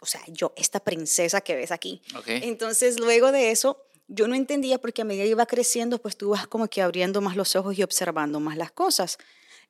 o 0.00 0.06
sea, 0.06 0.20
yo, 0.28 0.52
esta 0.56 0.80
princesa 0.80 1.40
que 1.40 1.54
ves 1.54 1.70
aquí. 1.70 2.02
Ok. 2.16 2.26
Entonces 2.26 2.98
luego 2.98 3.30
de 3.30 3.52
eso 3.52 3.86
yo 4.08 4.26
no 4.26 4.34
entendía 4.34 4.78
porque 4.78 5.02
a 5.02 5.04
medida 5.04 5.22
que 5.22 5.30
iba 5.30 5.46
creciendo 5.46 6.00
pues 6.00 6.16
tú 6.16 6.30
vas 6.30 6.48
como 6.48 6.66
que 6.66 6.82
abriendo 6.82 7.20
más 7.20 7.36
los 7.36 7.54
ojos 7.54 7.78
y 7.78 7.82
observando 7.84 8.40
más 8.40 8.56
las 8.56 8.72
cosas. 8.72 9.18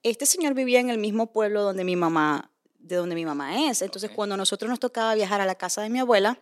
Este 0.02 0.24
señor 0.24 0.54
vivía 0.54 0.80
en 0.80 0.88
el 0.88 0.96
mismo 0.96 1.30
pueblo 1.30 1.62
donde 1.62 1.84
mi 1.84 1.94
mamá, 1.94 2.50
de 2.78 2.96
donde 2.96 3.14
mi 3.14 3.26
mamá 3.26 3.68
es. 3.68 3.82
Entonces 3.82 4.10
cuando 4.10 4.34
a 4.34 4.38
nosotros 4.38 4.70
nos 4.70 4.80
tocaba 4.80 5.14
viajar 5.14 5.42
a 5.42 5.46
la 5.46 5.56
casa 5.56 5.82
de 5.82 5.90
mi 5.90 5.98
abuela, 5.98 6.40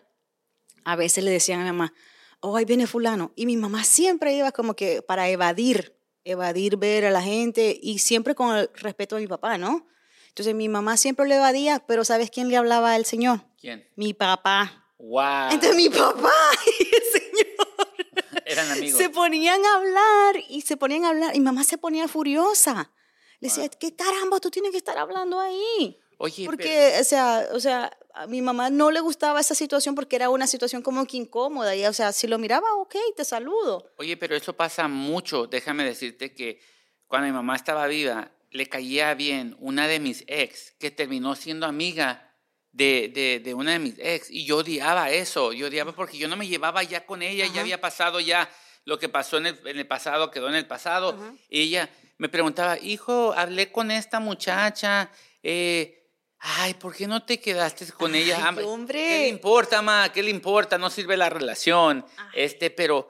a 0.85 0.95
veces 0.95 1.25
le 1.25 1.31
decían 1.31 1.59
a 1.59 1.63
mi 1.63 1.71
mamá, 1.71 1.93
oh, 2.41 2.55
ahí 2.57 2.65
viene 2.65 2.87
fulano. 2.87 3.31
Y 3.35 3.45
mi 3.45 3.57
mamá 3.57 3.83
siempre 3.83 4.33
iba 4.33 4.51
como 4.51 4.75
que 4.75 5.01
para 5.01 5.29
evadir, 5.29 5.95
evadir 6.23 6.77
ver 6.77 7.05
a 7.05 7.11
la 7.11 7.21
gente 7.21 7.77
y 7.81 7.99
siempre 7.99 8.35
con 8.35 8.55
el 8.55 8.69
respeto 8.75 9.15
de 9.15 9.21
mi 9.21 9.27
papá, 9.27 9.57
¿no? 9.57 9.87
Entonces 10.29 10.55
mi 10.55 10.69
mamá 10.69 10.95
siempre 10.97 11.27
le 11.27 11.35
evadía, 11.35 11.83
pero 11.87 12.05
¿sabes 12.05 12.29
quién 12.31 12.49
le 12.49 12.57
hablaba 12.57 12.93
al 12.93 13.05
señor? 13.05 13.41
¿Quién? 13.59 13.87
Mi 13.95 14.13
papá. 14.13 14.85
Wow. 14.97 15.49
Entonces 15.51 15.75
mi 15.75 15.89
papá 15.89 16.31
y 16.79 16.83
el 16.95 17.21
señor 17.21 18.43
Eran 18.45 18.71
amigos. 18.71 18.97
se 18.97 19.09
ponían 19.09 19.63
a 19.65 19.75
hablar 19.75 20.43
y 20.49 20.61
se 20.61 20.77
ponían 20.77 21.05
a 21.05 21.09
hablar 21.09 21.35
y 21.35 21.39
mamá 21.39 21.63
se 21.63 21.77
ponía 21.77 22.07
furiosa. 22.07 22.91
Le 23.39 23.47
decía, 23.47 23.69
¿qué 23.69 23.95
caramba 23.95 24.39
tú 24.39 24.51
tienes 24.51 24.71
que 24.71 24.77
estar 24.77 24.97
hablando 24.97 25.39
ahí? 25.39 25.97
Oye, 26.17 26.45
Porque, 26.45 26.97
o 26.99 27.03
sea, 27.05 27.47
o 27.53 27.59
sea, 27.61 27.97
a 28.19 28.27
mi 28.27 28.41
mamá 28.41 28.69
no 28.69 28.91
le 28.91 28.99
gustaba 28.99 29.39
esa 29.39 29.55
situación 29.55 29.95
porque 29.95 30.17
era 30.17 30.29
una 30.29 30.45
situación 30.45 30.81
como 30.81 31.05
que 31.07 31.15
incómoda. 31.15 31.73
Y, 31.73 31.85
o 31.85 31.93
sea, 31.93 32.11
si 32.11 32.27
lo 32.27 32.37
miraba, 32.37 32.73
ok, 32.75 32.95
te 33.15 33.23
saludo. 33.23 33.93
Oye, 33.97 34.17
pero 34.17 34.35
eso 34.35 34.51
pasa 34.51 34.89
mucho. 34.89 35.47
Déjame 35.47 35.85
decirte 35.85 36.33
que 36.33 36.59
cuando 37.07 37.27
mi 37.27 37.31
mamá 37.31 37.55
estaba 37.55 37.87
viva, 37.87 38.29
le 38.51 38.67
caía 38.67 39.13
bien 39.13 39.55
una 39.61 39.87
de 39.87 40.01
mis 40.01 40.25
ex, 40.27 40.73
que 40.79 40.91
terminó 40.91 41.33
siendo 41.33 41.65
amiga 41.65 42.35
de, 42.73 43.09
de, 43.13 43.39
de 43.39 43.53
una 43.53 43.71
de 43.71 43.79
mis 43.79 43.95
ex. 43.97 44.29
Y 44.29 44.43
yo 44.43 44.57
odiaba 44.57 45.09
eso. 45.11 45.53
Yo 45.53 45.67
odiaba 45.67 45.93
porque 45.93 46.17
yo 46.17 46.27
no 46.27 46.35
me 46.35 46.45
llevaba 46.45 46.83
ya 46.83 47.05
con 47.05 47.21
ella. 47.21 47.45
Ya 47.45 47.51
Ajá. 47.51 47.61
había 47.61 47.79
pasado 47.79 48.19
ya 48.19 48.49
lo 48.83 48.99
que 48.99 49.07
pasó 49.07 49.37
en 49.37 49.45
el, 49.45 49.59
en 49.65 49.79
el 49.79 49.87
pasado, 49.87 50.29
quedó 50.29 50.49
en 50.49 50.55
el 50.55 50.67
pasado. 50.67 51.17
Y 51.47 51.61
ella 51.61 51.89
me 52.17 52.27
preguntaba, 52.27 52.77
hijo, 52.79 53.33
hablé 53.33 53.71
con 53.71 53.91
esta 53.91 54.19
muchacha. 54.19 55.09
Eh, 55.41 55.98
Ay, 56.39 56.73
¿por 56.75 56.95
qué 56.95 57.05
no 57.07 57.23
te 57.23 57.39
quedaste 57.39 57.85
con 57.91 58.15
ella? 58.15 58.37
Ay, 58.37 58.43
Ah, 58.47 58.53
¿Qué 58.55 58.63
hombre. 58.63 58.97
le 59.19 59.27
importa, 59.27 59.81
ma? 59.81 60.09
¿Qué 60.11 60.23
le 60.23 60.29
importa? 60.31 60.77
No 60.77 60.89
sirve 60.89 61.17
la 61.17 61.29
relación. 61.29 62.05
Este, 62.33 62.69
pero 62.71 63.09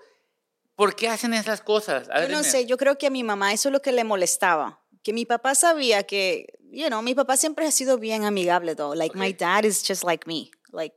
¿por 0.76 0.96
qué 0.96 1.10
hacen 1.10 1.34
esas 1.36 1.62
cosas? 1.62 2.10
A 2.10 2.16
Yo 2.16 2.22
ver, 2.22 2.32
no 2.32 2.38
dime. 2.40 2.50
sé, 2.50 2.66
yo 2.66 2.78
creo 2.78 2.98
que 2.98 3.08
a 3.08 3.12
mi 3.12 3.24
mamá 3.24 3.54
eso 3.54 3.70
es 3.70 3.74
lo 3.74 3.82
que 3.82 3.92
le 3.92 4.04
molestaba. 4.04 4.82
Que 5.04 5.14
mi 5.14 5.26
papá 5.26 5.54
sabía 5.56 6.04
que, 6.04 6.48
you 6.72 6.88
know, 6.88 7.02
mi 7.04 7.14
papá 7.14 7.38
siempre 7.38 7.68
ha 7.68 7.72
sido 7.72 7.98
bien 8.00 8.26
amigable, 8.26 8.76
though. 8.76 8.96
Like, 8.96 9.16
my 9.18 9.30
Ok. 9.32 9.38
dad 9.38 9.64
is 9.64 9.84
just 9.88 10.04
like 10.04 10.26
me. 10.28 10.50
Like, 10.72 10.96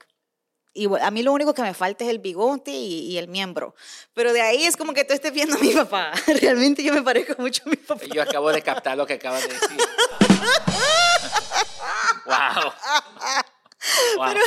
y 0.74 0.86
a 1.02 1.10
mí 1.10 1.22
lo 1.22 1.32
único 1.34 1.52
que 1.52 1.60
me 1.60 1.74
falta 1.74 2.04
es 2.04 2.10
el 2.10 2.18
bigote 2.18 2.70
y, 2.70 3.10
y 3.12 3.18
el 3.18 3.28
miembro. 3.28 3.74
Pero 4.14 4.32
de 4.32 4.40
ahí 4.40 4.64
es 4.64 4.78
como 4.78 4.94
que 4.94 5.04
tú 5.04 5.12
estés 5.12 5.32
viendo 5.34 5.56
a 5.56 5.58
mi 5.58 5.70
papá. 5.72 6.12
Realmente 6.40 6.82
yo 6.82 6.94
me 6.94 7.02
parezco 7.02 7.34
mucho 7.42 7.62
a 7.66 7.68
mi 7.68 7.76
papá. 7.76 8.02
Yo 8.12 8.22
acabo 8.22 8.50
de 8.50 8.62
captar 8.62 8.96
lo 8.96 9.06
que 9.06 9.12
acabas 9.14 9.46
de 9.46 9.52
decir. 9.52 9.78
wow. 12.54 12.72
Wow. 14.16 14.28
Pero, 14.28 14.40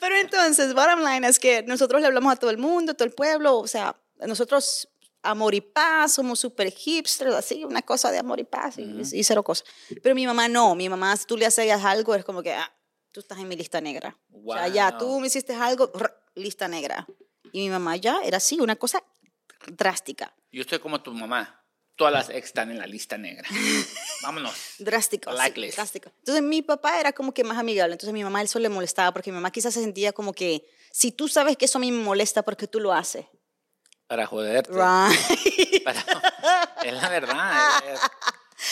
pero 0.00 0.16
entonces, 0.16 0.72
bottom 0.72 1.00
line 1.00 1.26
es 1.28 1.38
que 1.38 1.62
nosotros 1.64 2.00
le 2.00 2.06
hablamos 2.06 2.32
a 2.32 2.36
todo 2.36 2.50
el 2.50 2.56
mundo, 2.56 2.92
a 2.92 2.94
todo 2.94 3.06
el 3.06 3.12
pueblo, 3.12 3.58
o 3.58 3.66
sea, 3.66 3.94
nosotros 4.26 4.88
amor 5.22 5.54
y 5.54 5.60
paz, 5.60 6.14
somos 6.14 6.40
super 6.40 6.70
hipsters, 6.70 7.34
así, 7.34 7.62
una 7.64 7.82
cosa 7.82 8.10
de 8.10 8.18
amor 8.18 8.40
y 8.40 8.44
paz 8.44 8.78
y, 8.78 9.02
y 9.12 9.22
cero 9.22 9.42
cosas. 9.42 9.68
Pero 10.02 10.14
mi 10.14 10.26
mamá 10.26 10.48
no, 10.48 10.74
mi 10.74 10.88
mamá, 10.88 11.14
si 11.16 11.26
tú 11.26 11.36
le 11.36 11.44
hacías 11.44 11.84
algo, 11.84 12.14
es 12.14 12.24
como 12.24 12.42
que, 12.42 12.54
ah, 12.54 12.72
tú 13.12 13.20
estás 13.20 13.38
en 13.38 13.48
mi 13.48 13.56
lista 13.56 13.82
negra. 13.82 14.16
O 14.32 14.54
sea, 14.54 14.68
ya, 14.68 14.96
tú 14.96 15.06
Wow. 15.08 15.20
me 15.20 15.26
hiciste 15.26 15.54
algo, 15.54 15.88
brr, 15.88 16.14
lista 16.34 16.66
negra. 16.66 17.06
Y 17.52 17.60
mi 17.60 17.68
mamá 17.68 17.96
ya 17.96 18.20
era 18.24 18.38
así, 18.38 18.60
una 18.60 18.76
cosa 18.76 19.02
drástica. 19.66 20.34
Yo 20.52 20.62
estoy 20.62 20.78
como 20.78 21.02
tu 21.02 21.12
mamá. 21.12 21.59
Todas 22.00 22.14
las 22.14 22.30
ex 22.30 22.46
están 22.46 22.70
en 22.70 22.78
la 22.78 22.86
lista 22.86 23.18
negra. 23.18 23.46
Vámonos. 24.22 24.54
Drástico. 24.78 25.30
sí, 25.36 25.70
drástico. 25.70 26.10
Entonces 26.20 26.42
mi 26.42 26.62
papá 26.62 26.98
era 26.98 27.12
como 27.12 27.34
que 27.34 27.44
más 27.44 27.58
amigable. 27.58 27.92
Entonces 27.92 28.14
mi 28.14 28.24
mamá 28.24 28.40
eso 28.40 28.58
le 28.58 28.70
molestaba 28.70 29.12
porque 29.12 29.30
mi 29.30 29.34
mamá 29.34 29.50
quizás 29.50 29.74
se 29.74 29.82
sentía 29.82 30.14
como 30.14 30.32
que 30.32 30.64
si 30.90 31.12
tú 31.12 31.28
sabes 31.28 31.58
que 31.58 31.66
eso 31.66 31.76
a 31.76 31.80
mí 31.82 31.92
me 31.92 32.02
molesta 32.02 32.42
porque 32.42 32.66
tú 32.66 32.80
lo 32.80 32.94
haces. 32.94 33.26
Para 34.06 34.24
joderte. 34.26 34.72
Right. 34.72 35.84
Para- 35.84 36.04
es 36.84 36.94
la 36.94 37.08
verdad. 37.10 37.68
es- 37.92 38.00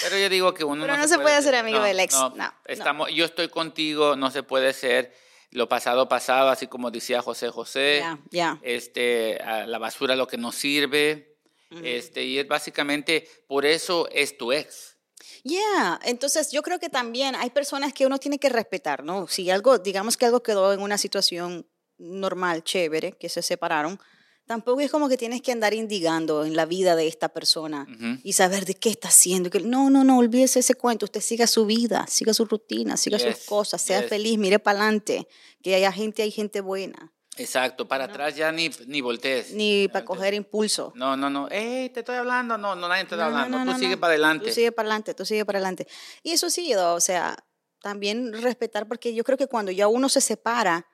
Pero 0.04 0.16
yo 0.16 0.30
digo 0.30 0.54
que 0.54 0.64
uno 0.64 0.87
Pero 0.87 0.97
no 0.97 1.06
se 1.06 1.18
puede 1.18 1.37
hacer 1.37 1.54
amigo 1.54 1.80
no, 1.80 1.85
del 1.85 2.00
ex. 2.00 2.14
no. 2.14 2.30
No, 2.30 2.37
no. 2.37 2.54
Estamos, 2.64 3.11
Yo 3.12 3.26
estoy 3.26 3.50
contigo, 3.50 4.16
no 4.16 4.30
se 4.30 4.42
puede 4.42 4.73
ser 4.73 5.14
lo 5.50 5.68
pasado 5.68 6.08
pasado, 6.08 6.49
así 6.49 6.66
como 6.66 6.90
decía 6.90 7.20
José 7.20 7.50
José. 7.50 7.99
Ya, 8.00 8.18
ya. 8.30 8.58
Este, 8.62 9.37
a 9.42 9.66
la 9.66 9.76
basura 9.76 10.16
lo 10.16 10.26
que 10.26 10.38
nos 10.38 10.54
sirve. 10.54 11.37
Este, 11.71 12.25
y 12.25 12.39
es 12.39 12.49
básicamente, 12.49 13.29
por 13.47 13.67
eso 13.67 14.09
es 14.11 14.37
tu 14.39 14.53
ex. 14.53 14.97
Yeah, 15.43 16.01
entonces 16.05 16.51
yo 16.51 16.63
creo 16.63 16.79
que 16.79 16.89
también 16.89 17.35
hay 17.35 17.51
personas 17.51 17.93
que 17.93 18.07
uno 18.07 18.19
tiene 18.19 18.39
que 18.39 18.49
respetar, 18.49 19.05
¿no? 19.05 19.27
Si 19.29 19.51
algo, 19.51 19.79
digamos 19.79 20.17
que 20.17 20.27
algo 20.27 20.43
quedó 20.43 20.73
en 20.73 20.81
una 20.81 20.99
situación 20.99 21.67
normal, 21.99 22.65
chévere, 22.65 23.13
que 23.13 23.29
se 23.29 23.43
separaron, 23.43 24.01
tampoco 24.47 24.81
es 24.81 24.91
como 24.91 25.09
que 25.09 25.17
tienes 25.17 25.43
que 25.43 25.53
andar 25.53 25.75
indigando 25.75 26.45
en 26.45 26.57
la 26.57 26.65
vida 26.65 26.97
de 26.97 27.07
esta 27.07 27.29
persona 27.29 27.87
y 28.25 28.33
saber 28.33 28.65
de 28.65 28.75
qué 28.75 28.89
está 28.89 29.09
haciendo. 29.09 29.51
Que, 29.51 29.61
no, 29.61 29.91
no, 29.91 30.05
no, 30.05 30.19
olvídese 30.19 30.61
ese 30.61 30.75
cuento, 30.75 31.05
usted 31.05 31.21
siga 31.21 31.47
su 31.47 31.67
vida, 31.67 32.07
siga 32.09 32.33
su 32.33 32.47
rutina, 32.47 32.97
siga 32.97 33.19
Yes, 33.19 33.37
sus 33.37 33.47
cosas, 33.47 33.83
sea 33.83 34.01
yes. 34.01 34.09
feliz, 34.09 34.39
mire 34.39 34.59
para 34.59 34.81
adelante, 34.81 35.29
que 35.63 35.75
haya 35.75 35.93
gente, 35.93 36.23
hay 36.23 36.31
gente 36.31 36.61
buena, 36.61 37.13
Exacto, 37.38 37.87
para 37.88 38.04
atrás 38.04 38.35
ya 38.37 38.50
ni, 38.52 38.71
ni 38.87 39.00
voltees. 39.00 39.52
ni 39.52 39.88
para 39.88 40.04
coger 40.04 40.35
impulso. 40.35 40.92
No, 40.97 41.16
no, 41.16 41.30
no. 41.30 41.49
Ey, 41.50 41.88
te 41.90 42.00
estoy 42.00 42.16
hablando. 42.16 42.59
No, 42.59 42.75
no, 42.75 42.88
nadie 42.88 43.04
te 43.04 43.14
está 43.14 43.25
No, 43.25 43.30
no, 43.30 43.37
hablando. 43.37 43.59
no, 43.59 43.64
Tú 43.64 43.71
no, 43.73 43.78
sigue 43.78 43.95
no. 43.97 44.00
para 44.00 44.12
adelante. 44.12 44.47
Tú 44.49 44.52
sigue 44.52 44.73
para 44.73 44.87
adelante, 44.88 45.14
tú 45.14 45.25
sigue 45.25 45.45
para 45.45 45.59
adelante. 45.59 45.87
Y 46.23 46.33
eso 46.33 46.50
sí, 46.50 46.75
o 46.75 47.00
sea, 47.00 47.37
también 47.80 48.33
respetar, 48.33 48.88
porque 48.88 49.14
yo 49.14 49.25
creo 49.25 49.38
que 49.38 49.47
cuando 49.47 49.71
ya 49.73 49.88
uno 49.88 50.09
se 50.09 50.21
separa, 50.21 50.87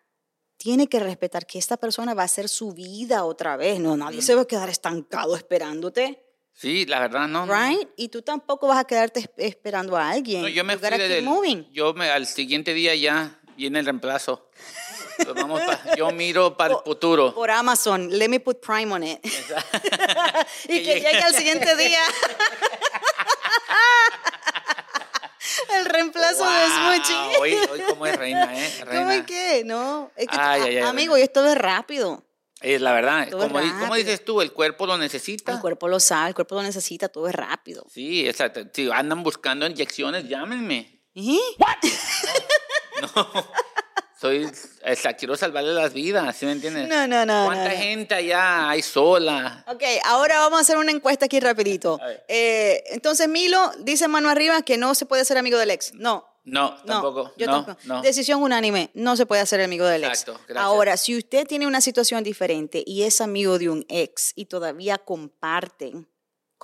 tiene 0.57 0.87
que 0.87 1.01
respetar 1.01 1.47
que 1.47 1.59
esta 1.59 1.77
persona 1.77 2.15
va 2.15 2.23
a 2.23 2.27
hacer 2.27 2.49
su 2.49 2.73
vida 2.73 3.25
otra 3.25 3.57
vez. 3.57 3.81
No, 3.81 3.97
nadie 3.97 4.23
se 4.23 4.35
va 4.35 4.43
a 4.43 4.47
quedar 4.47 4.69
estancado 4.69 5.35
esperándote, 5.37 6.21
Sí, 6.57 6.87
la 6.87 7.01
verdad, 7.01 7.27
no. 7.27 7.47
no. 7.47 7.53
right? 7.53 7.89
Y 7.97 8.11
tú 8.11 8.23
tampoco 8.23 8.69
vas 8.69 8.79
a 8.79 8.85
quedarte 8.85 9.19
es- 9.19 9.31
esperando 9.39 9.97
a 9.97 10.09
alguien. 10.11 10.43
No, 10.43 10.49
yo 10.49 10.63
me 10.63 10.75
You 10.75 10.79
fui 10.79 10.89
del, 10.99 11.25
moving. 11.25 11.69
yo 11.73 11.93
me, 11.95 12.09
al 12.11 12.29
siguiente 12.29 12.73
día 12.75 12.95
ya 12.95 13.41
viene 13.57 13.81
el 13.81 13.85
reemplazo. 13.87 14.49
Pues 15.17 15.35
vamos 15.35 15.61
pa- 15.63 15.81
yo 15.97 16.11
miro 16.11 16.57
para 16.57 16.75
el 16.75 16.81
futuro. 16.85 17.35
Por 17.35 17.51
Amazon, 17.51 18.09
let 18.11 18.29
me 18.29 18.41
put 18.41 18.61
Prime 18.61 18.93
on 18.93 19.05
it. 19.05 19.25
y 20.65 20.83
Que 20.83 20.83
que 20.83 20.95
llegue. 21.01 21.23
al 21.23 21.35
siguiente 21.35 21.77
día. 21.77 22.01
el 25.75 25.85
reemplazo 25.87 26.45
de 26.45 26.51
Wow, 26.51 26.95
Smoochie. 26.95 27.39
Hoy, 27.41 27.55
hoy 27.71 27.81
como 27.89 28.07
es 28.07 28.17
reina, 28.17 28.49
¿eh? 28.57 28.73
¿Cómo 28.91 29.11
es 29.11 29.25
que? 29.25 29.63
No, 29.65 30.11
es 30.17 30.27
que, 30.29 30.37
Ay, 30.39 30.61
a- 30.61 30.65
ay, 30.65 30.77
ay, 30.79 30.83
amigo, 30.83 31.17
y 31.19 31.23
esto 31.23 31.45
es 31.47 31.57
rápido. 31.57 32.23
Es 32.61 32.81
la 32.81 32.93
verdad. 32.93 33.29
Es 33.29 33.35
Como, 33.35 33.95
dices 33.95 34.25
tú, 34.25 34.41
el 34.41 34.53
cuerpo 34.53 34.87
lo 34.87 34.97
necesita. 34.97 35.53
El 35.53 35.61
cuerpo 35.61 35.87
lo 35.87 36.01
sabe, 36.01 36.29
el 36.31 36.35
cuerpo 36.35 36.55
lo 36.55 36.63
necesita, 36.63 37.09
todo 37.09 37.29
es 37.29 37.35
rápido. 37.35 37.85
Sí, 37.93 38.27
exacto. 38.27 38.61
Si 38.73 38.91
andan 38.91 39.23
buscando 39.23 39.67
inyecciones, 39.67 40.27
llámenme. 40.29 41.03
¿Eh? 41.15 41.39
Soy, 43.13 43.25
sea, 44.97 45.13
quiero 45.15 45.37
salvarle 45.37 45.73
las 45.75 45.93
vidas, 45.93 46.37
¿sí 46.37 46.47
me 46.47 46.53
entiendes? 46.53 46.89
No, 46.89 47.07
no, 47.07 47.25
no, 47.27 47.47
¿Cuánta 47.47 47.65
no, 47.65 47.71
no. 47.71 47.77
gente 47.77 48.15
allá 48.15 48.71
hay 48.71 48.83
sola? 48.83 49.65
Ok, 49.69 49.83
ahora 50.05 50.39
vamos 50.41 50.59
a 50.59 50.63
hacer 50.63 50.77
una 50.77 50.91
encuesta 50.93 51.27
aquí 51.27 51.41
rapidito. 51.41 51.99
Eh, 52.29 52.83
entonces, 52.91 53.29
Milo 53.29 53.73
dice 53.81 54.09
mano 54.09 54.29
arriba 54.29 54.63
que 54.63 54.77
no 54.77 54.95
se 54.95 55.07
puede 55.07 55.25
ser 55.25 55.39
amigo 55.39 55.59
del 55.59 55.71
ex. 55.71 55.93
No. 55.95 56.27
No, 56.47 56.73
No, 56.85 57.01
tampoco. 57.01 57.33
yo 57.39 57.47
no, 57.47 57.65
tampoco. 57.65 57.79
no. 57.85 58.03
Decisión 58.03 58.43
unánime, 58.43 58.91
no 58.93 59.17
se 59.17 59.25
puede 59.25 59.41
hacer 59.41 59.63
amigo 59.63 59.87
del 59.87 60.05
ex. 60.05 60.21
Exacto, 60.21 60.41
gracias. 60.47 60.65
Ahora, 60.65 60.97
si 60.99 61.17
usted 61.17 61.47
tiene 61.47 61.67
una 61.67 61.81
situación 61.81 62.23
diferente 62.23 62.83
y 62.87 63.05
es 63.05 63.23
amigo 63.23 63.59
de 63.59 63.71
un 63.71 63.87
ex 63.89 64.33
y 64.35 64.45
todavía 64.45 64.99
comparten, 64.99 66.07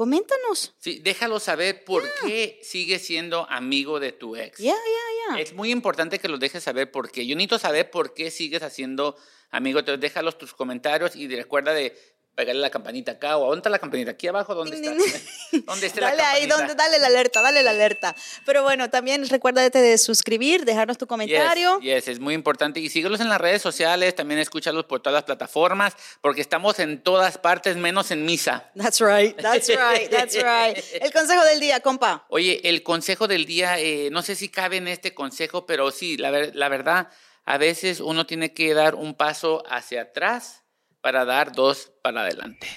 coméntanos. 0.01 0.75
Sí, 0.79 0.99
déjalo 1.05 1.39
saber 1.41 1.85
por 1.85 2.03
qué 2.23 2.59
sigue 2.63 2.99
siendo 2.99 3.47
amigo 3.51 4.01
de 4.01 4.13
tu 4.13 4.35
ex. 4.35 4.57
Ya, 4.57 4.73
ya, 4.73 5.37
ya. 5.37 5.41
Es 5.43 5.53
muy 5.53 5.71
importante 5.71 6.19
que 6.19 6.27
lo 6.27 6.39
dejes 6.39 6.65
saber 6.65 6.91
por 6.91 7.13
qué. 7.13 7.27
Yo 7.27 7.37
necesito 7.37 7.59
saber 7.59 7.91
por 7.91 8.15
qué 8.15 8.31
sigues 8.31 8.63
haciendo 8.63 9.19
amigo. 9.51 9.81
Entonces, 9.81 10.01
déjalos 10.01 10.39
tus 10.39 10.55
comentarios 10.55 11.17
y 11.17 11.29
recuerda 11.29 11.75
de 11.75 11.95
pegarle 12.41 12.63
la 12.63 12.71
campanita 12.71 13.13
acá 13.13 13.37
o 13.37 13.43
¿dónde 13.47 13.59
está 13.59 13.69
la 13.71 13.79
campanita? 13.79 14.13
Aquí 14.13 14.27
abajo, 14.29 14.55
¿dónde 14.55 14.77
está? 14.77 14.91
¿Dónde 15.67 15.87
está 15.87 16.01
la 16.01 16.07
Dale 16.09 16.23
ahí, 16.23 16.49
campanita? 16.49 16.57
donde, 16.57 16.75
dale 16.75 16.99
la 16.99 17.07
alerta, 17.09 17.43
dale 17.43 17.63
la 17.63 17.71
alerta. 17.71 18.17
Pero 18.47 18.63
bueno, 18.63 18.89
también 18.89 19.29
recuérdate 19.29 19.79
de 19.81 19.99
suscribir, 19.99 20.65
dejarnos 20.65 20.97
tu 20.97 21.07
comentario. 21.07 21.79
Yes, 21.81 22.05
yes, 22.07 22.09
es 22.09 22.19
muy 22.21 22.33
importante. 22.35 22.81
Y 22.81 22.89
síguelos 22.89 23.21
en 23.21 23.29
las 23.29 23.41
redes 23.41 23.61
sociales, 23.61 24.15
también 24.15 24.41
escúchalos 24.41 24.87
por 24.87 25.01
todas 25.01 25.15
las 25.15 25.25
plataformas, 25.25 25.95
porque 26.23 26.41
estamos 26.41 26.79
en 26.79 27.03
todas 27.03 27.37
partes, 27.37 27.77
menos 27.77 28.11
en 28.11 28.25
misa. 28.25 28.71
That's 28.75 29.01
right, 29.01 29.37
that's 29.41 29.69
right, 29.69 30.11
that's 30.11 30.35
right. 30.37 30.79
El 31.03 31.13
consejo 31.13 31.45
del 31.45 31.61
día, 31.61 31.81
compa. 31.81 32.25
Oye, 32.31 32.61
el 32.69 32.83
consejo 32.83 33.29
del 33.29 33.45
día, 33.45 33.79
eh, 33.79 34.09
no 34.11 34.23
sé 34.23 34.35
si 34.35 34.49
cabe 34.49 34.79
en 34.79 34.89
este 34.89 35.13
consejo, 35.15 35.67
pero 35.67 35.91
sí, 35.91 36.17
la, 36.17 36.31
ver- 36.31 36.57
la 36.57 36.69
verdad, 36.71 37.09
a 37.45 37.59
veces 37.59 38.01
uno 38.01 38.27
tiene 38.27 38.55
que 38.55 38.73
dar 38.75 38.95
un 38.95 39.15
paso 39.15 39.63
hacia 39.69 40.03
atrás 40.03 40.60
para 41.01 41.25
dar 41.25 41.53
dos 41.53 41.91
para 42.03 42.23
adelante. 42.23 42.69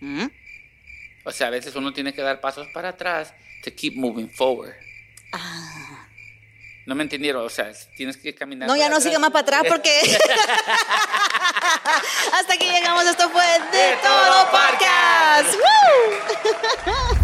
¿Mm? 0.00 0.26
O 1.24 1.32
sea, 1.32 1.48
a 1.48 1.50
veces 1.50 1.74
uno 1.76 1.92
tiene 1.92 2.14
que 2.14 2.22
dar 2.22 2.40
pasos 2.40 2.66
para 2.72 2.90
atrás 2.90 3.34
to 3.64 3.70
keep 3.74 3.94
moving 3.96 4.30
forward. 4.30 4.74
No 6.86 6.94
me 6.94 7.02
entendieron, 7.02 7.44
o 7.44 7.50
sea, 7.50 7.70
tienes 7.96 8.16
que 8.16 8.34
caminar. 8.34 8.66
Ah. 8.68 8.72
No, 8.72 8.76
ya 8.78 8.88
no 8.88 8.96
atrás. 8.96 9.04
siga 9.04 9.18
más 9.18 9.30
para 9.30 9.42
atrás 9.42 9.64
porque... 9.68 9.90
Hasta 12.32 12.54
aquí 12.54 12.64
llegamos, 12.64 13.04
esto 13.04 13.28
fue 13.28 13.44
De, 13.44 13.76
De 13.76 13.96
Todo 14.02 14.24
Todo 14.24 14.50
Podcast. 14.50 15.54
¡Woo! 15.54 17.18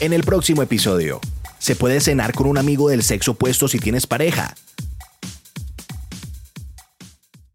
En 0.00 0.12
el 0.12 0.24
próximo 0.24 0.62
episodio, 0.62 1.20
¿se 1.58 1.76
puede 1.76 2.00
cenar 2.00 2.32
con 2.34 2.48
un 2.48 2.58
amigo 2.58 2.88
del 2.88 3.04
sexo 3.04 3.30
opuesto 3.32 3.68
si 3.68 3.78
tienes 3.78 4.08
pareja? 4.08 4.52